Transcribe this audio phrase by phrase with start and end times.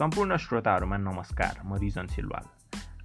[0.00, 2.44] सम्पूर्ण श्रोताहरूमा नमस्कार म रिजन सिलवाल।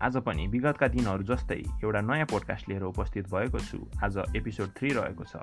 [0.01, 4.89] आज पनि विगतका दिनहरू जस्तै एउटा नयाँ पोडकास्ट लिएर उपस्थित भएको छु। आज एपिसोड थ्री
[4.89, 5.35] रहेको छ।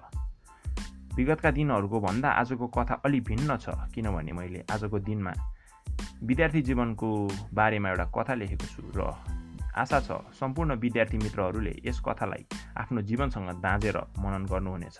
[1.17, 5.33] विगतका दिनहरूको भन्दा आजको कथा अलि भिन्न छ किनभने मैले आजको दिनमा
[6.25, 7.11] विद्यार्थी जीवनको
[7.53, 9.13] बारेमा एउटा कथा लेखेको छु र
[9.77, 12.47] आशा छ सम्पूर्ण विद्यार्थी मित्रहरूले यस कथालाई
[12.81, 14.99] आफ्नो जीवनसँग दाँजेर मनन गर्नुहुनेछ।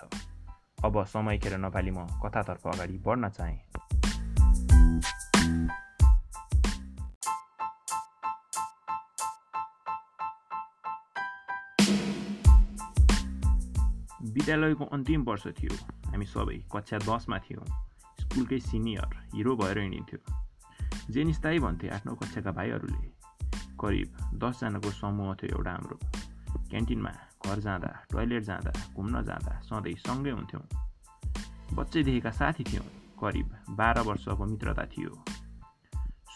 [0.85, 3.61] अब समय खेर नपाली म कथातर्फ अगाडि बढ्न चाहेँ।
[14.25, 15.75] विद्यालयको अन्तिम वर्ष थियो।
[16.11, 17.67] हामी सबै कक्षा दसमा थियौँ।
[18.21, 20.19] स्कुलकै सिनियर हिरो भएर हिँडिन्थ्यो।
[21.13, 23.11] जेनिस्ताई भन्थे आफ्नो कक्षाका भाइहरूले
[23.81, 24.09] करिब
[24.39, 25.99] दसजनाको समूह थियो एउटा हाम्रो।
[26.71, 27.13] क्यान्टिनमा
[27.47, 30.65] घर जाँदा टोइलेट जाँदा घुम्न जाँदा सधैँ सँगै हुन्थ्यौँ।
[31.75, 32.87] बच्चैदेखिका साथी थियौँ।
[33.21, 35.25] करिब बाह्र वर्षको मित्रता थियो।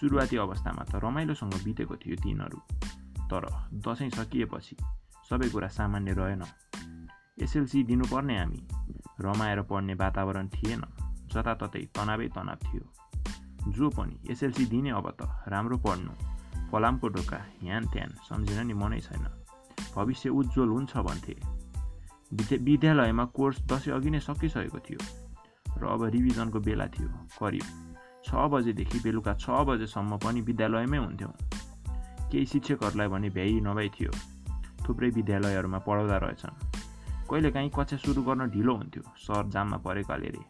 [0.00, 2.59] सुरुवाती अवस्थामा त रमाइलोसँग बितेको थियो दिनहरू
[3.31, 3.45] तर
[3.87, 4.77] दसैँ सकिएपछि
[5.31, 6.43] सबै कुरा सामान्य रहेन।
[7.42, 8.67] एसएलसी दिनुपर्ने हामी।
[9.20, 10.83] रमाएर पढ्ने वातावरण थिएन।
[11.33, 12.84] जताततै तनावै तनाव थियो।
[13.73, 16.12] जो पनि एसएलसी दिने अब त राम्रो पढ्नु
[16.70, 19.25] फलामको ढोका ह्यान त्यान सम्झिन नि मनै छैन।
[19.97, 21.37] भविष्य उज्जवल हुन्छ भन्थे।
[22.59, 25.00] विद्यालयमा कोर्स दसैँ अघि नै सकिसकेको थियो।
[25.78, 27.67] र अब रिभिजनको बेला थियो करिब
[28.25, 31.34] छ बजेदेखि बेलुका छ बजेसम्म पनि विद्यालयमै हुन्थ्यौँ।
[32.33, 34.12] केही शिक्षकहरूलाई भने भ्याइ नभई थियो।
[34.89, 36.76] थुप्रै विद्यालयहरूमा पढाउँदा रहेछन्।
[37.31, 40.43] कहिलेकाहीँ कक्षा सुरु गर्न ढिलो हुन्थ्यो। सर जाममा परेकाले रे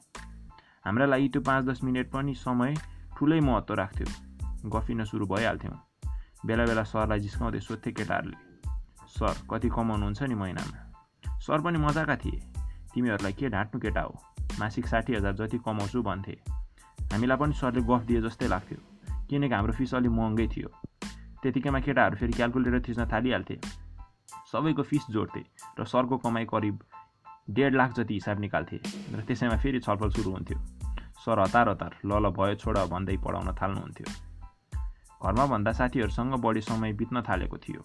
[0.85, 2.75] हाम्रा लागि त्यो पाँच दस मिनट पनि समय
[3.19, 4.07] ठुलै महत्त्व राख्थ्यो।
[4.71, 5.79] गफिन सुरु भइहाल्थ्यौँ।
[6.47, 8.39] बेला बेला सरलाई जिस्काउँदै सोध्थे केटाहरूले
[9.09, 10.79] सर कति कमाउनुहुन्छ नि महिनामा?
[11.39, 12.39] सर पनि मजाका थिए।
[12.95, 14.15] तिमीहरूलाई के ढाँट्नु केटा हो?
[14.61, 16.37] मासिक साठी हजार जति कमाउँछु भन्थे।
[17.13, 18.79] हामीलाई पनि सरले गफ दिए जस्तै लाग्थ्यो।
[19.31, 20.69] किनकि हाम्रो फिस अलिक महँगै थियो।
[21.43, 23.86] त्यतिकैमा केटाहरू फेरि क्यालकुलेटर थिच्न थालिहाल्थे।
[24.53, 25.43] सबैको फिस जोड्थे
[25.81, 26.79] र सरको कमाइ करिब
[27.51, 28.81] डेढ लाख जति हिसाब निकाल्थे
[29.15, 30.59] र त्यसैमा फेरि छलफल सुरु हुन्थ्यो।
[31.25, 34.07] सर हतार हतार ल ल भयो छोड भन्दै पढाउन थाल्नुहुन्थ्यो।
[35.23, 37.83] घरमा भन्दा साथीहरूसँग बढी समय बित्न थालेको थियो।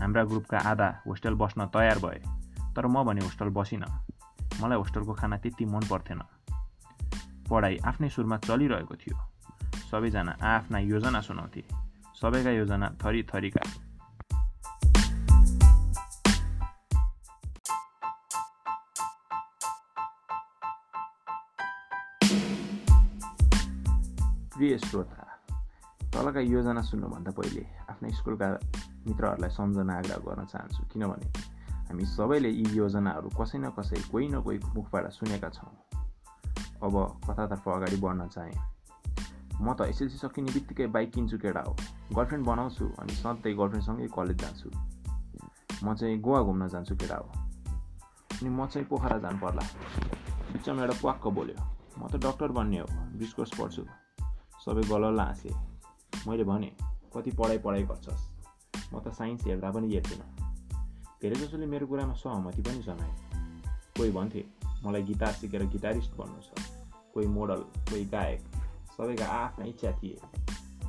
[0.00, 2.20] हाम्रा ग्रुपका आधा होस्टेल बस्न तयार भए
[2.76, 3.90] तर म भने होस्टेल बसिनँ।
[4.62, 6.22] मलाई होस्टेलको खाना त्यति मन पर्थेन।
[7.50, 9.16] पढाइ आफ्नै सुरमा चलिरहेको थियो।
[9.90, 11.62] सबैजना आआफ्ना योजना सुनाउँथे।
[12.20, 13.62] सबैका योजना थरी थरीका
[24.68, 25.24] प्रिय श्रोता
[26.12, 28.48] तलका योजना सुन्नुभन्दा पहिले आफ्ना स्कुलका
[29.08, 31.28] मित्रहरूलाई सम्झना आग्रह गर्न चाहन्छु। किनभने
[31.88, 35.72] हामी सबैले यी योजनाहरू कसै न कसै कोही न कोही मुखबाट सुनेका छौँ।
[36.84, 38.56] अब कथातर्फ अगाडि बढ्न चाहेँ।
[39.62, 41.72] म त एसएलसी सकिने बित्तिकै बाइक किन्छु केटा हो।
[42.12, 44.68] गर्लफ्रेन्ड बनाउँछु अनि सधैँ गर्लफ्रेन्डसँगै कलेज जान्छु।
[45.84, 47.28] म चाहिँ गोवा घुम्न जान्छु केटा हो।
[48.36, 49.64] अनि म चाहिँ पोखरा जानु पर्ला।
[50.52, 51.56] बिचमा एउटा प्वाक्क बोल्यो
[51.98, 54.07] म त डक्टर बन्ने हो बिस्कोर्स पढ्छु।
[54.64, 55.50] सबै गलल्ल हाँसे
[56.26, 56.72] मैले भने
[57.14, 58.22] कति पढाइ पढाइ गर्छस्?
[58.94, 60.28] म त साइन्स हेर्दा पनि हेर्दिनँ।
[61.22, 63.14] धेरै जसोले मेरो कुरामा सहमति पनि जनाए।
[63.96, 64.44] कोही भन्थे
[64.84, 66.68] मलाई गिटार सिकेर गिटारिस्ट बन्नु छ।
[67.14, 67.60] कोही मोडल
[67.90, 68.40] कोही गायक।
[68.96, 70.18] सबैका आफ्ना इच्छा थिए।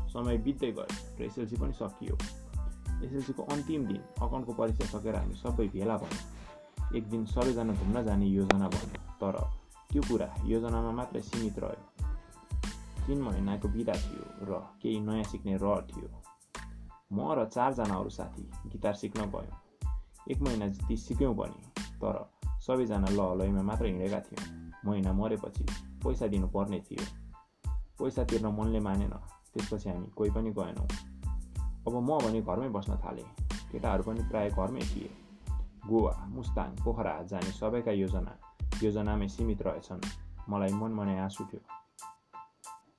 [0.10, 0.86] समय बित्दै गयो
[1.20, 2.16] र एसएलसी पनि सकियो।
[3.06, 8.26] एसएलसीको अन्तिम दिन अकाउन्टको परीक्षा सकेर हामी सबै भेला भयौँ। एक दिन सबैजना घुम्न जाने
[8.26, 8.88] योजना भयो
[9.22, 9.36] तर
[9.92, 11.99] त्यो कुरा योजनामा मात्रै सीमित रह्यो।
[13.10, 16.10] तिन महिनाको बिदा थियो र केही नयाँ सिक्ने रहर थियो
[17.14, 19.58] म र चारजना अरू साथी गिटार सिक्न गयौँ
[20.30, 22.18] एक महिना जति सिक्यौँ पनि तर
[22.62, 24.46] सबैजना लहलैमा मात्र हिँडेका थियौँ
[24.86, 25.66] महिना मरेपछि
[26.06, 27.08] पैसा दिनुपर्ने थियो
[27.98, 29.18] पैसा तिर्न मनले मानेन
[29.54, 30.88] त्यसपछि हामी कोही पनि गएनौँ
[31.88, 33.26] अब म भने घरमै बस्न थालेँ
[33.72, 35.10] केटाहरू पनि प्रायः घरमै थिए
[35.88, 38.38] गोवा मुस्ताङ पोखरा जाने सबैका योजना
[38.84, 40.08] योजनामै सीमित रहेछन्
[40.50, 41.79] मलाई मन मनै आँसु थियो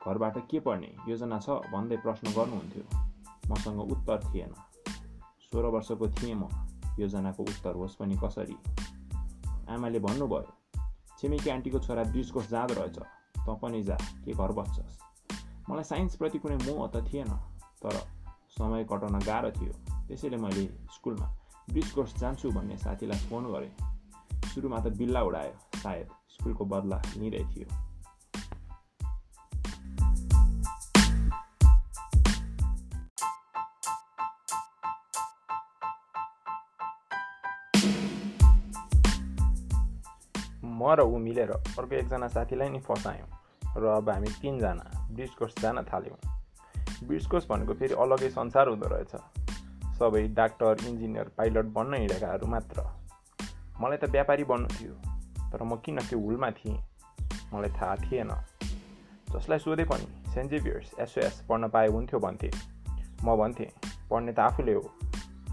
[0.06, 2.84] घरबाट के पढ्ने योजना छ भन्दै प्रश्न गर्नुहुन्थ्यो।
[3.50, 4.52] मसँग उत्तर थिएन।
[5.52, 6.48] सोह्र वर्षको थिएँ म।
[6.98, 8.56] योजनाको उत्तर होस् पनि कसरी?
[9.68, 10.52] आमाले भन्नुभयो
[11.18, 12.98] छिमेकी आन्टीको छोरा ब्रिज जाँदो रहेछ।
[13.46, 14.96] तँ पनि जा के घर बस्छस्?
[15.70, 17.30] मलाई साइन्सप्रति कुनै मोह त थिएन
[17.82, 17.96] तर
[18.56, 19.72] समय कटाउन गाह्रो थियो।
[20.08, 20.64] त्यसैले मैले
[20.94, 21.26] स्कुलमा
[21.70, 23.72] ब्रिज कोर्स जान्छु भन्ने साथीलाई फोन गरेँ।
[24.54, 27.89] सुरुमा त बिल्ला उडायो सायद स्कुलको बदला लिँदै थियो।
[40.94, 43.28] र ऊ मिलेर अर्को एकजना साथीलाई नि फसायौँ
[43.76, 46.18] र अब हामी तिनजना ब्रिज कोर्स जान थाल्यौँ
[47.04, 49.14] ब्रिज भनेको फेरि अलगै संसार हुँदो रहेछ
[49.98, 52.84] सबै डाक्टर इन्जिनियर पाइलट बन्न हिँडेकाहरू मात्र
[53.80, 54.94] मलाई त व्यापारी बन्नु थियो
[55.52, 56.78] तर म किन त्यो हुलमा थिएँ
[57.52, 58.32] मलाई थाहा थिएन
[59.32, 62.50] जसलाई सोधे पनि सेन्ट जेभियर्स एसओएस पढ्न पाए हुन्थ्यो भन्थे
[63.24, 63.70] म भन्थेँ
[64.10, 64.84] पढ्ने त आफूले हो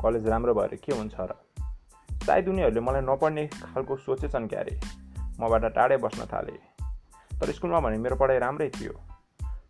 [0.01, 1.35] कलेज राम्रो भएर के हुन्छ र
[2.25, 4.79] सायद उनीहरूले मलाई नपढ्ने खालको सोचेछन् क्यारे
[5.39, 6.51] मबाट टाढै बस्न थाले।
[7.39, 8.93] तर स्कुलमा भने मेरो पढाइ राम्रै थियो।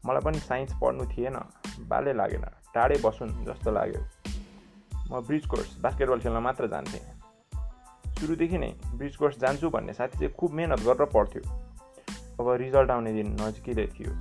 [0.06, 1.36] मलाई पनि साइन्स पढ्नु थिएन।
[1.80, 4.02] बाले लागेन। टाढै बसुन् जस्तो लाग्यो।
[5.12, 7.06] म ब्रिज कोर्स बास्केटबल खेल्न मात्र जान्थेँ।
[8.16, 11.42] सुरुदेखि नै ब्रिज कोर्स जान्छु भन्ने साथी चाहिँ खुब मिहिनेत गरेर पढ्थ्यो।
[12.40, 14.14] अब रिजल्ट आउने दिन नजिकै थियो।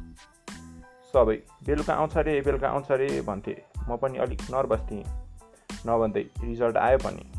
[1.13, 5.05] सबै बेलुका आउँछ अरे बेलुका आउँछ अरे भन्थे। म पनि अलिक नर्भस थिएँ।
[5.87, 7.33] नभन्दै रिजल्ट आयो पनि।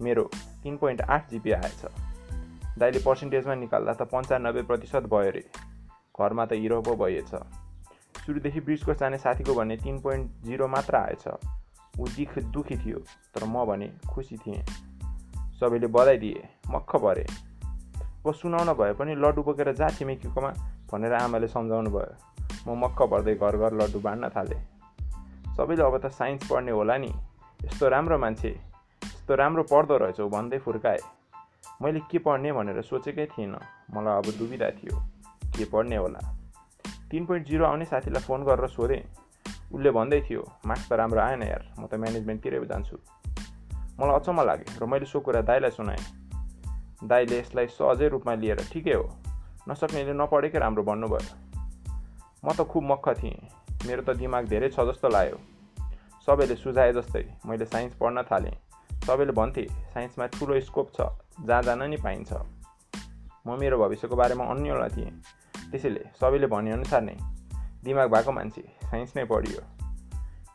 [0.00, 0.30] मेरो
[0.62, 2.07] तिन पोइन्ट आठ जिपी आएछ।
[2.78, 5.42] दाइले पर्सेन्टेजमा निकाल्दा त पन्चानब्बे प्रतिशत भयो अरे।
[6.16, 7.32] घरमा त हिरो पो भइएछ
[8.18, 11.24] सुरुदेखि ब्रिजको जाने साथीको भने तिन पोइन्ट जिरो मात्र आएछ।
[12.00, 12.98] ऊ दिख दुखी थियो
[13.34, 14.62] तर म भने खुसी थिएँ।
[15.60, 17.26] सबैले बधाई दिए मक्ख भरे
[18.18, 20.50] अब सुनाउन भए पनि लड्डु बोकेर जा छिमेकीकोमा
[20.92, 22.12] भनेर आमाले सम्झाउनु भयो।
[22.66, 24.60] म मक्ख भर्दै घर घर लड्डु बाँड्न थालेँ।
[25.56, 27.10] सबैले अब त साइन्स पढ्ने होला नि।
[27.60, 30.98] यस्तो राम्रो मान्छे यस्तो राम्रो पढ्दो रहेछौ भन्दै फुर्काए।
[31.82, 33.58] मैले के पढ्ने भनेर सोचेकै थिइनँ
[33.94, 34.96] मलाई अब दुविधा थियो।
[35.56, 36.20] के पढ्ने होला?
[37.10, 39.02] तिन पोइन्ट जिरो आउने साथीलाई फोन गरेर सोधेँ।
[39.74, 42.96] उसले भन्दै थियो मार्क्स त राम्रो आएन यार म त म्यानेजमेन्टतिरै जान्छु।
[43.98, 46.04] मलाई अचम्म लाग्यो र मैले सो कुरा दाईलाई सुनाएँ।
[47.04, 49.06] दाईले यसलाई सहजै रूपमा लिएर ठिकै हो
[49.68, 51.34] नसक्नेले नपढेकै राम्रो भन्नुभयो।
[52.44, 53.38] म त खुब मक्ख थिएँ।
[53.86, 55.38] मेरो त दिमाग धेरै छ जस्तो लाग्यो।
[56.26, 58.56] सबैले सुझाए जस्तै मैले साइन्स पढ्न थालेँ।
[59.08, 59.62] सबैले भन्थे
[59.92, 61.00] साइन्समा ठुलो स्कोप छ
[61.40, 62.32] जहाँ जान नि पाइन्छ।
[63.46, 65.12] म मेरो भविष्यको बारेमा अन्यला थिएँ।
[65.70, 67.16] त्यसैले सबैले भनेअनुसार नै
[67.84, 69.62] दिमाग भएको मान्छे साइन्स नै पढियो।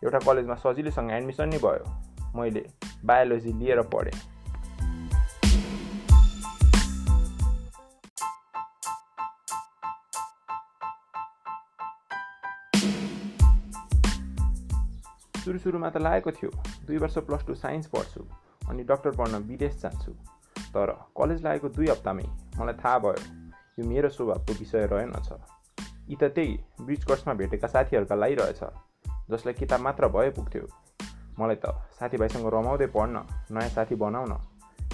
[0.05, 1.85] एउटा कलेजमा सजिलैसँग एडमिसन नै भयो।
[2.37, 2.63] मैले
[3.05, 4.32] बायोलोजी लिएर पढेँ।
[15.43, 16.49] सुरु सुरुमा त लागेको थियो
[16.87, 18.21] दुई वर्ष प्लस टू साइन्स पढ्छु
[18.69, 20.11] अनि डक्टर पढ्न विदेश जान्छु।
[20.75, 22.23] तर कलेज लागेको दुई हप्तामै
[22.59, 23.23] मलाई थाहा भयो
[23.79, 25.29] यो मेरो स्वभावको विषय रहेनछ
[26.09, 28.61] यी त त्यही ब्रिज कोर्समा भेटेका साथीहरूका लागिरहेछ
[29.31, 30.63] जसलाई किताब मात्र भए पुग्थ्यो।
[31.39, 34.33] मलाई त साथीभाइसँग रमाउँदै पढ्न नयाँ साथी बनाउन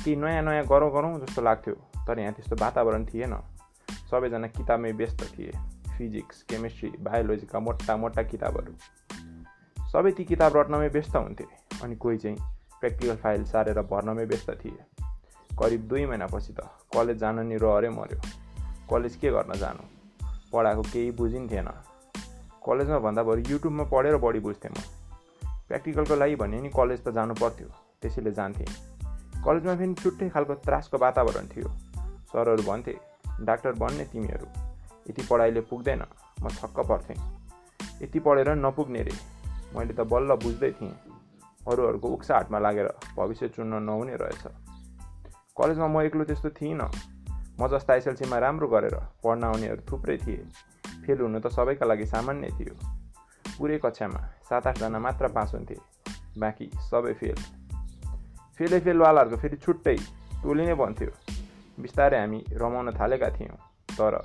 [0.02, 1.76] केही नयाँ नयाँ गरौँ गरौँ जस्तो लाग्थ्यो
[2.08, 3.38] तर यहाँ त्यस्तो वातावरण थिएन।
[4.10, 5.52] सबैजना किताबमै व्यस्त थिए
[5.98, 8.74] फिजिक्स केमिस्ट्री बायोलोजीका मोटा मोटा किताबहरू।
[9.92, 11.46] सबै ती किताब रट्नमै व्यस्त हुन्थे
[11.84, 12.38] अनि कोही चाहिँ
[12.80, 14.84] प्र्याक्टिकल फाइल सारेर भर्नमै व्यस्त थिए।
[15.60, 16.60] करिब दुई महिनापछि त
[16.94, 18.20] कलेज जान नि रहरै मऱ्यो।
[18.90, 19.84] कलेज के गर्न जानु?
[20.54, 21.70] पढाएको केही बुझिन्थेन।
[22.66, 24.78] कलेजमा भन्दा बरु युट्युबमा पढेर बढी बुझ्थेँ म।
[25.68, 27.68] प्र्याक्टिकलको लागि भने नि कलेज त जानु पर्थ्यो
[28.02, 28.70] त्यसैले जान्थेँ।
[29.46, 31.70] कलेजमा फेरि छुट्टै खालको त्रासको वातावरण थियो।
[32.32, 32.96] सरहरू भन्थे
[33.42, 34.48] डाक्टर बन्ने तिमीहरू
[35.10, 36.06] यति पढाइले पुग्दैन
[36.44, 37.20] म छक्क पर्थेँ।
[38.02, 39.39] यति पढेर नपुग्ने रे।
[39.76, 40.96] मैले त बल्ल बुझ्दै थिएँ।
[41.68, 44.44] अरूहरूको उक्सा हाटमा लागेर भविष्य चुन्न नहुने रहेछ।
[45.58, 46.90] कलेजमा म एक्लो त्यस्तो थिइनँ।
[47.60, 50.48] म जस्ता एसएलसीमा राम्रो गरेर पढ्न आउनेहरू थुप्रै थिए।
[51.06, 52.76] फेल हुनु त सबैका लागि सामान्य थियो।
[53.58, 55.78] पुरै कक्षामा सात आठजना मात्र पास हुन्थे।
[56.38, 57.40] बाँकी सबै फेल।
[58.58, 59.98] फेलै फेलवालाहरूको फेरि छुट्टै
[60.44, 61.12] टोली नै भन्थ्यो।
[61.80, 63.58] बिस्तारै हामी रमाउन थालेका थियौँ।
[63.92, 64.22] तर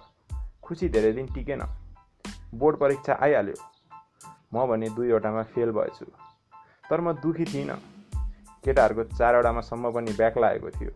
[0.62, 1.62] खुसी धेरै दिन टिकेन।
[2.54, 3.73] बोर्ड परीक्षा आइहाल्यो।
[4.52, 6.04] म भने दुईवटामा फेल भएछु।
[6.90, 7.80] तर म दुखी थिइनँ।
[8.64, 10.90] केटाहरूको चारवटामा सम्म पनि ब्याक लागेको थियो।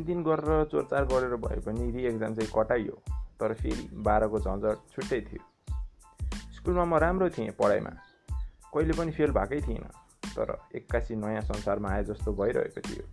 [0.00, 3.02] दिन गरेर चोरचार गरेर भए पनि रि एक्जाम चाहिँ कटाइयो।
[3.40, 5.42] तर फेरि बाह्रको झन्झट छुट्टै थियो।
[6.56, 7.90] स्कुलमा म राम्रो थिएँ पढाइमा।
[8.74, 13.04] कहिले पनि फेल भएकै थिइनँ। तर एक्कासी नयाँ संसारमा आए जस्तो भइरहेको थियो।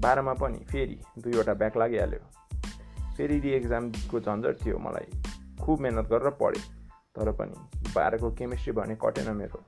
[0.00, 2.20] बाह्रमा पनि फेरि दुईवटा ब्याक लागिहाल्यो।
[3.16, 5.22] फेरि रि एक्जामको झन्झट थियो मलाई।
[5.62, 6.62] खुब मिहिनेत गरेर पढेँ
[7.16, 7.56] तर पनि
[7.94, 9.64] बाह्रको केमिस्ट्री भने कटेन मेरो।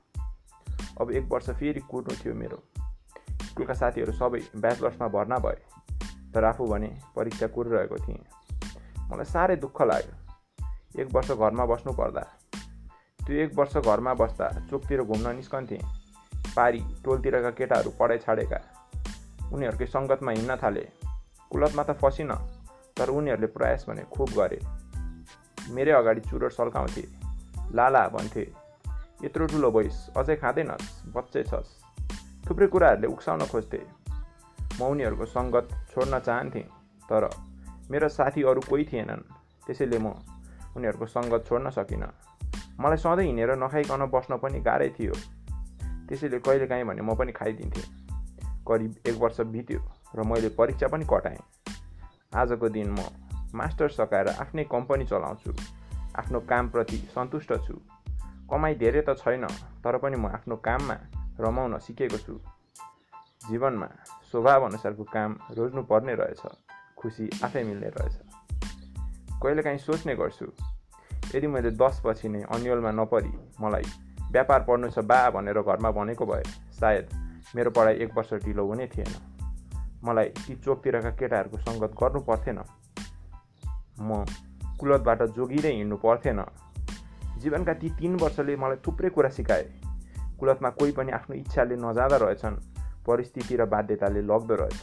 [1.01, 2.63] अब एक वर्ष फेरि कुर्नु थियो मेरो।
[3.45, 5.59] स्कुलका साथीहरू सबै ब्याचलर्समा भर्ना भए
[6.33, 8.23] तर आफू भने परीक्षा कुरिरहेको थिएँ।
[9.11, 12.21] मलाई साह्रै दुःख लाग्यो। एक वर्ष घरमा बस्नु पर्दा
[13.25, 16.00] त्यो एक वर्ष घरमा बस्दा चोकतिर घुम्न निस्कन्थेँ।
[16.55, 18.59] पारी टोलतिरका केटाहरू पढाइ छाडेका।
[19.53, 20.85] उनीहरूकै सङ्गतमा हिँड्न थाले।
[21.51, 22.31] कुलतमा त फसिन
[22.97, 24.59] तर उनीहरूले प्रयास भने खुब गरे।
[25.71, 27.03] मेरै अगाडि चुरोट सल्काउँथे।
[27.73, 28.43] लाला भन्थे
[29.23, 31.69] यत्रो ठुलो भइस अझै खाँदैनस् बच्चै छस्।
[32.45, 33.81] थुप्रै कुराहरूले उक्साउन खोज्थे।
[34.79, 36.67] म उनीहरूको सङ्गत छोड्न चाहन्थेँ
[37.09, 37.23] तर
[37.91, 39.27] मेरो साथी अरू कोही थिएनन्।
[39.67, 40.07] त्यसैले म
[40.75, 42.11] उनीहरूको सङ्गत छोड्न सकिनँ।
[42.79, 45.13] मलाई सधैँ हिँडेर नखाइकन बस्न पनि गाह्रै थियो।
[46.11, 47.87] त्यसैले कहिलेकाहीँ भने म पनि खाइदिन्थेँ।
[48.67, 49.79] करिब एक वर्ष बित्यो
[50.15, 51.39] र मैले परीक्षा पनि कटाएँ।
[52.35, 52.99] आजको दिन म
[53.55, 55.51] मास्टर सकाएर आफ्नै कम्पनी चलाउँछु।
[56.19, 57.73] आफ्नो कामप्रति सन्तुष्ट छु।
[58.51, 59.47] कमाइ धेरै त छैन
[59.83, 60.97] तर पनि म आफ्नो काममा
[61.39, 62.35] रमाउन सिकेको छु।
[63.47, 63.87] जीवनमा
[64.31, 66.43] स्वभाव अनुसारको काम रोज्नु पर्ने रहेछ
[66.97, 68.15] खुसी आफै मिल्ने रहेछ।
[69.43, 70.51] कहिलेकाहीँ सोच्ने गर्छु
[71.35, 76.25] यदि मैले दस पछि नै अन्यलमा नपरी मलाई व्यापार पढ्नु छ बा भनेर घरमा भनेको
[76.25, 76.43] भए
[76.79, 77.09] सायद
[77.55, 79.13] मेरो पढाइ एक वर्ष ढिलो हुने थिएन।
[80.03, 82.59] मलाई ती चोकतिरका केटाहरूको सङ्गत गर्नु पर्थेन।
[84.01, 84.25] म
[84.79, 86.43] कुलतबाट जोगिँदै हिँड्नु पर्थेन।
[87.37, 89.65] जीवनका ती तिन वर्षले मलाई थुप्रै कुरा सिकाए।
[90.39, 92.55] कुलतमा कोही पनि आफ्नो इच्छाले नजाँदा रहेछन्।
[93.07, 94.81] परिस्थिति र बाध्यताले लग्दो रहेछ।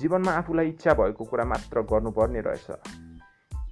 [0.00, 2.68] जीवनमा आफूलाई इच्छा भएको कुरा मात्र गर्नुपर्ने रहेछ।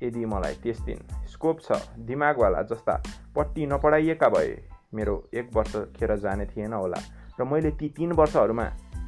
[0.03, 3.03] यदि मलाई त्यस दिन स्कोप छ दिमागवाला जस्ता
[3.37, 6.99] पट्टी नपढाइएका भए मेरो एक वर्ष खेर जाने थिएन होला।
[7.41, 8.65] र मैले ती तिन वर्षहरूमा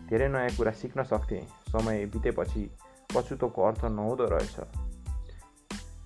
[0.08, 2.70] धेरै नयाँ कुरा सिक्न सक्थेँ। समय बितेपछि
[3.14, 4.56] पछुतोको अर्थ नहुँदो रहेछ।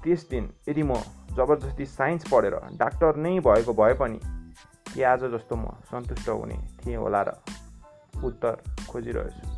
[0.02, 0.94] त्यस दिन यदि म
[1.37, 4.20] जबरजस्ती साइन्स पढेर डाक्टर नै भएको भए पनि
[4.94, 7.37] के आज जस्तो म सन्तुष्ट हुने थिएँ होला र
[8.25, 9.57] उत्तर खोजिरहेछु।